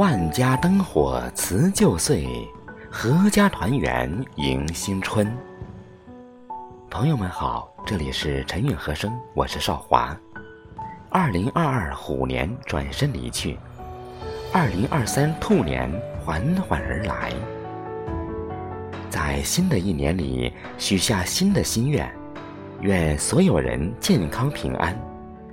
[0.00, 2.26] 万家灯火辞旧岁，
[2.90, 5.30] 阖家团圆迎新春。
[6.88, 10.18] 朋友们好，这里是晨韵和声，我是少华。
[11.10, 13.58] 二零二二虎年转身离去，
[14.54, 15.92] 二零二三兔年
[16.24, 17.30] 缓缓而来。
[19.10, 22.10] 在新的一年里，许下新的心愿，
[22.80, 24.98] 愿所有人健康平安，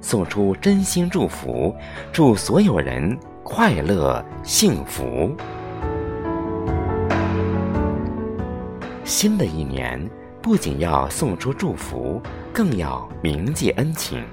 [0.00, 1.74] 送出真心祝福，
[2.12, 3.18] 祝所有人。
[3.48, 5.32] 快乐幸福。
[9.04, 10.04] 新的一年，
[10.42, 12.20] 不仅要送出祝福，
[12.52, 14.24] 更要铭记恩情。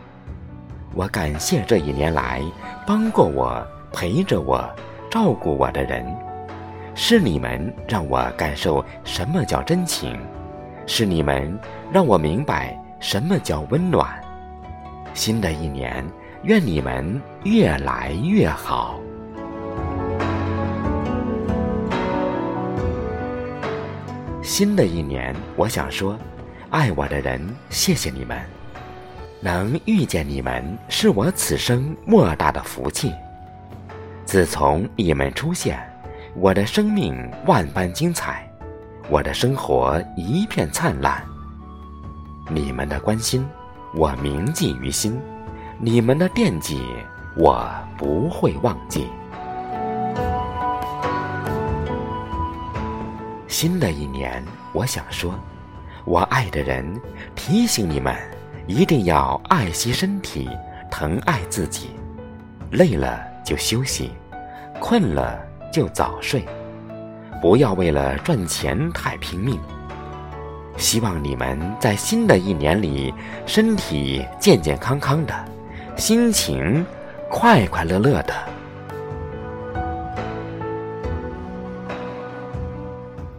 [0.96, 2.42] 我感谢这一年来
[2.88, 3.64] 帮过我、
[3.94, 4.68] 陪着我、
[5.12, 6.04] 照顾我的人，
[6.96, 10.20] 是你们让我感受什么叫真情，
[10.88, 11.56] 是你们
[11.92, 14.10] 让我明白什么叫温暖。
[15.14, 16.04] 新的一年。
[16.44, 19.00] 愿你们越来越好。
[24.42, 26.18] 新的一年，我想说，
[26.70, 28.38] 爱我的人，谢谢你们，
[29.40, 33.14] 能遇见你们是我此生莫大的福气。
[34.26, 35.80] 自从你们出现，
[36.36, 38.46] 我的生命万般精彩，
[39.10, 41.24] 我的生活一片灿烂。
[42.50, 43.48] 你们的关心，
[43.96, 45.18] 我铭记于心。
[45.86, 46.82] 你们的惦记，
[47.36, 49.06] 我不会忘记。
[53.50, 55.38] 新的一年，我想说，
[56.06, 56.90] 我爱的人，
[57.36, 58.16] 提醒你们，
[58.66, 60.50] 一定要爱惜身体，
[60.90, 61.90] 疼爱自己。
[62.72, 64.12] 累了就休息，
[64.80, 65.38] 困了
[65.70, 66.46] 就早睡，
[67.42, 69.60] 不要为了赚钱太拼命。
[70.78, 73.14] 希望你们在新的一年里，
[73.46, 75.53] 身体健健康康的。
[75.96, 76.86] 心情
[77.30, 78.34] 快快乐乐的。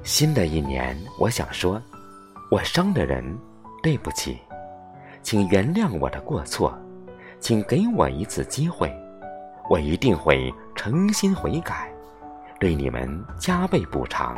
[0.02, 1.80] 新的一年，我想说，
[2.50, 3.22] 我伤的人，
[3.82, 4.38] 对不起，
[5.22, 6.72] 请原谅我的过错，
[7.40, 8.90] 请给我一次机会，
[9.68, 11.92] 我一定会诚心悔改，
[12.58, 14.36] 对你们加倍补偿。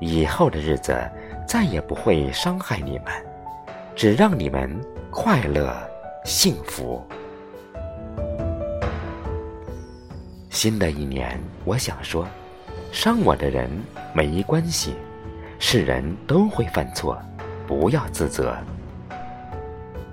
[0.00, 1.08] 以后的日子
[1.46, 3.06] 再也不会伤害你们，
[3.94, 4.68] 只让你们
[5.10, 5.72] 快乐。
[6.24, 7.02] 幸福。
[10.48, 12.26] 新的一年，我想说，
[12.92, 13.70] 伤我的人
[14.14, 14.94] 没关系，
[15.58, 17.18] 是人都会犯错，
[17.66, 18.56] 不要自责。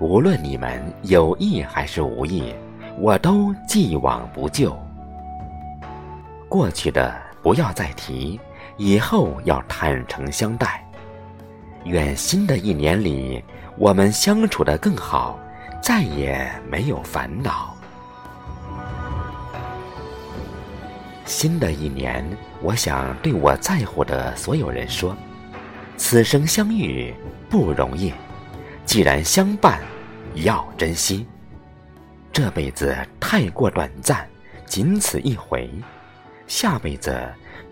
[0.00, 2.54] 无论你们有意还是无意，
[2.98, 4.78] 我都既往不咎。
[6.46, 8.38] 过去的不要再提，
[8.76, 10.86] 以后要坦诚相待。
[11.84, 13.42] 愿新的一年里，
[13.78, 15.38] 我们相处的更好。
[15.82, 17.76] 再也没有烦恼。
[21.24, 22.24] 新的一年，
[22.60, 25.16] 我想对我在乎的所有人说：
[25.96, 27.12] 此生相遇
[27.50, 28.12] 不容易，
[28.86, 29.80] 既然相伴，
[30.34, 31.26] 要珍惜。
[32.32, 34.24] 这辈子太过短暂，
[34.64, 35.68] 仅此一回，
[36.46, 37.20] 下辈子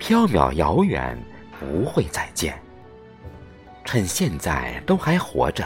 [0.00, 1.16] 缥缈遥远，
[1.60, 2.60] 不会再见。
[3.84, 5.64] 趁现在都还活着。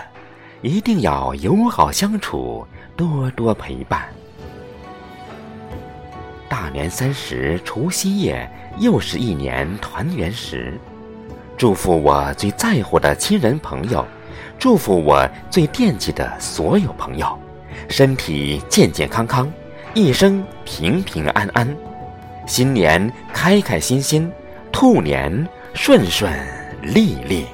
[0.65, 2.67] 一定要友好相处，
[2.97, 4.09] 多多陪伴。
[6.49, 10.73] 大年三十，除夕夜，又是一年团圆时。
[11.59, 14.07] 祝福我最在乎的亲人朋友，
[14.59, 17.39] 祝福我最惦记的所有朋友，
[17.91, 19.53] 身体健健康康，
[19.93, 21.77] 一生平平安安，
[22.47, 24.33] 新年开开心心，
[24.73, 26.33] 兔年顺顺
[26.81, 27.45] 利利。